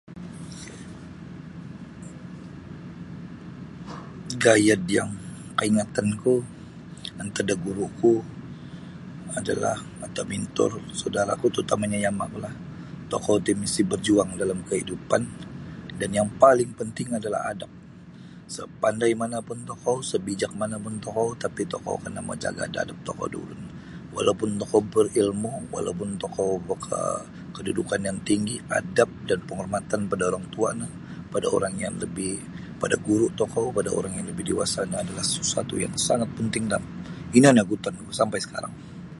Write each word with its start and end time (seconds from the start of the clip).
Gayad 4.43 4.81
yang 4.97 5.11
kaingatanku 5.57 6.33
antad 7.21 7.45
da 7.49 7.55
guru'ku 7.65 8.13
adalah 9.39 9.77
atau 10.05 10.23
mentor 10.31 10.71
saudara'ku 10.99 11.45
tarutama' 11.53 11.87
nyo 11.89 11.99
yama'kulah 12.07 12.53
tokou 13.11 13.35
ti 13.45 13.51
misti 13.61 13.81
bajuang 13.91 14.29
dalam 14.41 14.59
kaidupan 14.69 15.23
dan 15.99 16.09
yang 16.17 16.29
paling 16.41 16.71
penting 16.79 17.07
adalah 17.19 17.41
adab 17.51 17.71
sapandai 18.53 19.11
mana' 19.21 19.45
pun 19.47 19.59
tokou 19.69 19.97
sabijak 20.11 20.51
mana' 20.61 20.79
pun 20.85 20.95
tokou 21.05 21.29
tapi 21.43 21.61
tokou 21.73 21.95
kana' 22.03 22.23
mau 22.25 22.33
jaga' 22.43 22.65
da 22.73 22.79
adab 22.85 22.97
tokou 23.07 23.27
da 23.33 23.37
ulun 23.43 23.61
walaupun 24.15 24.49
tokou 24.61 24.81
berilmu 24.93 25.51
walaupun 25.73 26.09
tokou 26.23 26.51
boka 26.67 27.03
kedudukan 27.55 28.01
yang 28.07 28.19
tinggi 28.29 28.57
adab 28.79 29.07
dan 29.29 29.39
penghormatan 29.47 30.01
pada 30.11 30.23
orang 30.33 30.45
tua 30.53 30.69
no 30.79 30.87
pada 31.33 31.47
orang 31.55 31.73
yang 31.83 31.95
lebih 32.03 32.33
pada 32.81 32.95
guru' 33.07 33.31
tokou 33.39 33.65
pada 33.77 33.87
orang 33.99 34.13
yang 34.19 34.27
lebih 34.31 34.43
dewasa 34.51 34.79
no 34.91 34.95
adalah 35.03 35.23
sesuatu' 35.33 35.79
yang 35.85 35.95
sangat 36.07 36.27
penting 36.37 36.65
dan 36.73 36.83
ino 37.35 37.47
nio 37.55 37.63
guutonku 37.71 38.11
sampai 38.19 38.39
sakarang. 38.43 38.75